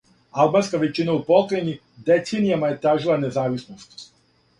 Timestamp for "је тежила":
2.71-3.19